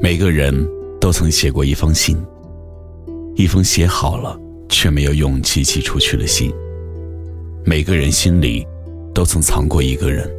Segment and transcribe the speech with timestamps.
[0.00, 0.54] 每个人
[1.00, 2.16] 都曾写过一封信，
[3.34, 4.38] 一封写好了
[4.68, 6.52] 却没有勇气寄出去的信。
[7.64, 8.64] 每个人心里
[9.12, 10.30] 都曾藏过一个人，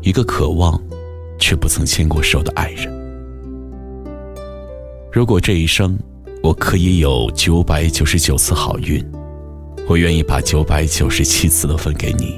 [0.00, 0.82] 一个渴望
[1.38, 2.92] 却不曾牵过手的爱人。
[5.12, 5.96] 如果这一生
[6.42, 9.00] 我可以有九百九十九次好运，
[9.86, 12.36] 我愿意把九百九十七次都分给你，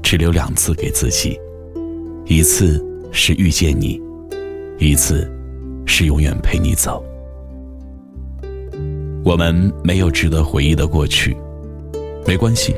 [0.00, 1.36] 只留两次给自己。
[2.24, 4.00] 一次是遇见你，
[4.78, 5.28] 一次。
[5.86, 7.02] 是永远陪你走。
[9.24, 11.36] 我们没有值得回忆的过去，
[12.26, 12.74] 没关系，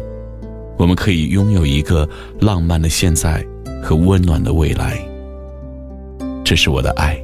[0.79, 2.09] 我们可以拥有一个
[2.41, 3.45] 浪漫的现在
[3.83, 4.99] 和温暖的未来。
[6.45, 7.23] 这是我的爱，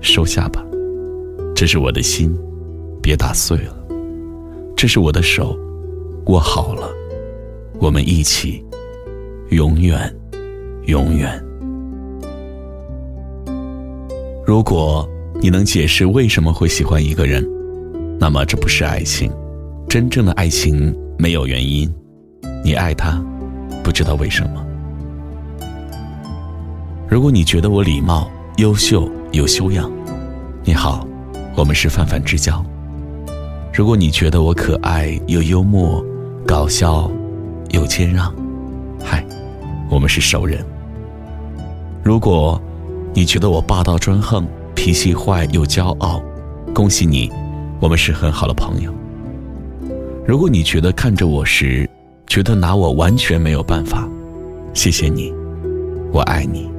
[0.00, 0.64] 收下吧；
[1.54, 2.36] 这是我的心，
[3.02, 3.74] 别打碎了；
[4.76, 5.58] 这是我的手，
[6.26, 6.88] 握好了，
[7.80, 8.64] 我们一起，
[9.50, 10.14] 永远，
[10.86, 11.45] 永远。
[14.46, 15.04] 如果
[15.42, 17.44] 你能解释为什么会喜欢一个人，
[18.16, 19.28] 那么这不是爱情。
[19.88, 21.92] 真正的爱情没有原因，
[22.62, 23.20] 你爱他，
[23.82, 24.64] 不知道为什么。
[27.08, 29.90] 如果你觉得我礼貌、优秀、有修养，
[30.62, 31.04] 你好，
[31.56, 32.64] 我们是泛泛之交。
[33.74, 36.04] 如果你觉得我可爱又幽默、
[36.46, 37.10] 搞笑
[37.70, 38.32] 又谦让，
[39.02, 39.26] 嗨，
[39.90, 40.64] 我们是熟人。
[42.04, 42.62] 如果。
[43.16, 46.22] 你觉得我霸道专横、脾气坏又骄傲，
[46.74, 47.32] 恭喜你，
[47.80, 48.92] 我们是很好的朋友。
[50.26, 51.88] 如果你觉得看着我时，
[52.26, 54.06] 觉得拿我完全没有办法，
[54.74, 55.32] 谢谢你，
[56.12, 56.70] 我爱你。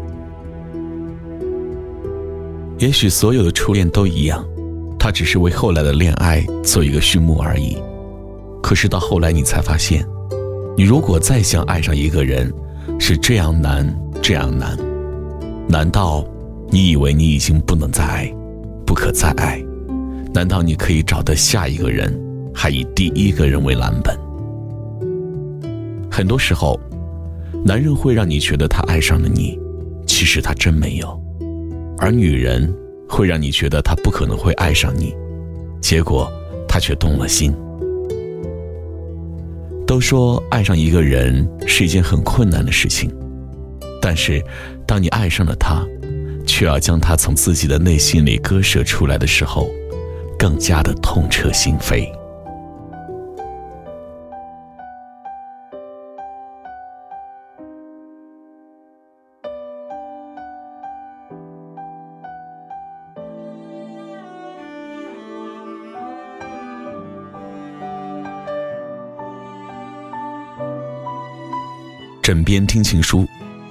[2.78, 4.46] 也许所有的初恋都一样，
[5.00, 7.76] 它只是为后来的恋爱做一个序幕而已。
[8.62, 10.06] 可是到后来你才发现，
[10.78, 12.54] 你如果再想爱上一个人，
[13.00, 14.78] 是这样难，这样难。
[15.70, 16.26] 难道
[16.70, 18.34] 你以为你已经不能再爱，
[18.86, 19.62] 不可再爱？
[20.34, 22.18] 难道你可以找到下一个人，
[22.54, 24.18] 还以第一个人为蓝本？
[26.10, 26.80] 很多时候，
[27.66, 29.60] 男人会让你觉得他爱上了你，
[30.06, 31.08] 其实他真没有；
[31.98, 32.74] 而女人
[33.10, 35.14] 会让你觉得他不可能会爱上你，
[35.82, 36.32] 结果
[36.68, 37.54] 他却动了心。
[39.86, 43.12] 都说爱上一个人是一件很困难的事情。
[44.10, 44.42] 但是，
[44.86, 45.86] 当你爱上了他，
[46.46, 49.70] 却要将他从自己的内心里割舍出来的时候，
[50.40, 52.10] 更加的痛彻心扉。
[72.24, 73.28] 枕边听情书。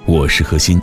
[0.09, 0.81] 我是何欣，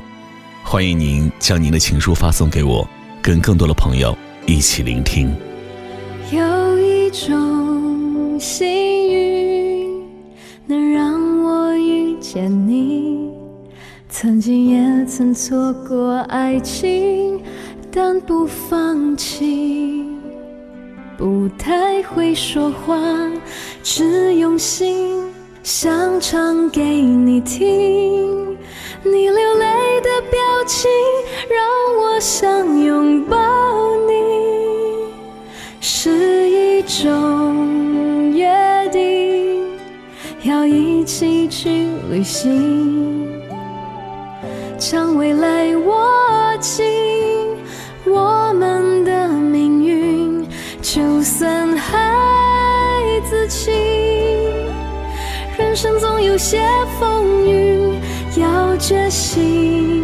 [0.66, 2.85] 欢迎您将您的情书发送给我，
[3.22, 4.13] 跟更多的朋友
[4.45, 5.34] 一起聆听。
[6.29, 10.03] 有一种幸运
[10.66, 13.29] 能让我遇见你，
[14.09, 17.40] 曾经也曾错过爱情，
[17.90, 20.03] 但不放弃，
[21.17, 23.00] 不太会说话，
[23.84, 25.23] 只用心
[25.63, 28.44] 想唱给你听。
[29.06, 30.90] 你流泪的表情
[31.50, 31.59] 让
[32.00, 33.38] 我想拥抱
[34.08, 34.14] 你，
[35.81, 38.47] 是一种约
[38.94, 39.61] 定，
[40.44, 43.28] 要一起去旅行，
[44.78, 46.08] 将未来握
[46.61, 46.85] 紧。
[48.05, 50.47] 我们的命运，
[50.82, 53.70] 就算孩子气，
[55.58, 56.61] 人生总有些
[56.97, 58.00] 风雨。
[58.35, 60.03] 要决心，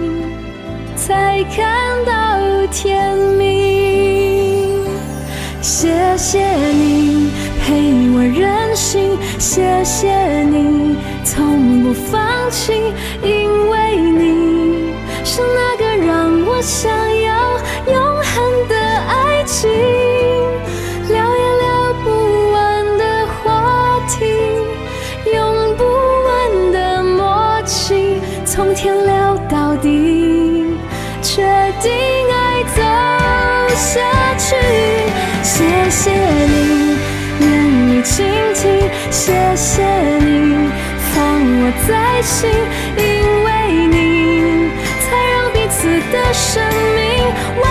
[0.95, 2.39] 才看到
[2.71, 4.85] 天明。
[5.61, 7.31] 谢谢你
[7.61, 12.73] 陪我任性，谢谢你从不放弃，
[13.21, 14.93] 因为你
[15.25, 16.89] 是那个让我想
[17.21, 17.57] 要
[17.93, 19.88] 永恒的爱情。
[36.01, 36.95] 谢你
[37.41, 37.47] 愿
[37.89, 39.83] 意倾听，谢谢
[40.19, 40.69] 你
[41.11, 42.49] 放我在心，
[42.95, 43.03] 因
[43.43, 43.47] 为
[43.87, 44.71] 你
[45.03, 46.63] 才让彼此的生
[46.95, 46.99] 命
[47.61, 47.67] 完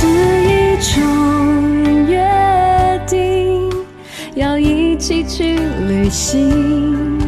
[0.00, 2.24] 是一种约
[3.04, 3.68] 定，
[4.36, 5.58] 要一起去
[5.88, 7.18] 旅行，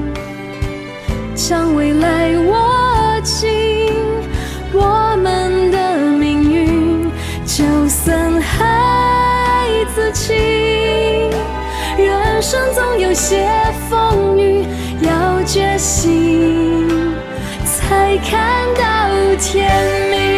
[1.34, 3.49] 将未来握紧。
[4.72, 7.11] 我们的命运，
[7.44, 10.34] 就算孩子气，
[11.99, 13.49] 人生总有些
[13.88, 14.64] 风雨，
[15.00, 16.87] 要决心，
[17.64, 19.69] 才看到天
[20.12, 20.30] 明。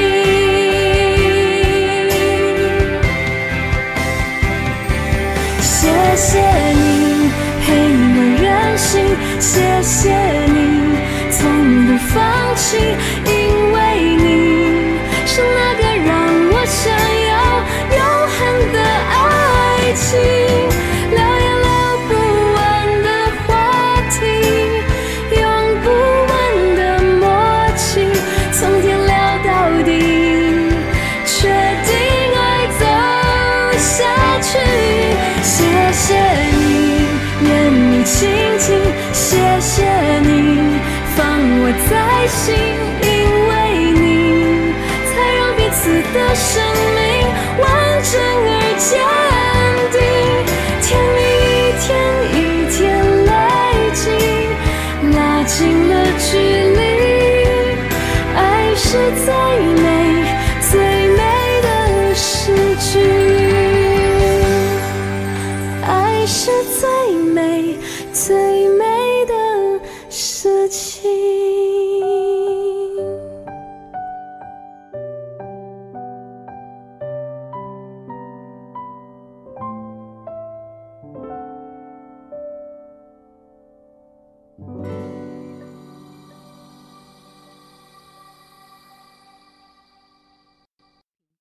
[38.22, 38.78] 静静，
[39.12, 39.82] 谢谢
[40.20, 40.78] 你
[41.16, 41.26] 放
[41.58, 41.92] 我在
[42.28, 42.54] 心，
[43.02, 43.08] 因
[43.48, 43.52] 为
[43.98, 44.72] 你
[45.10, 46.62] 才让彼此的生
[46.94, 47.00] 命
[47.58, 47.66] 完
[48.04, 48.12] 整
[48.46, 48.90] 而坚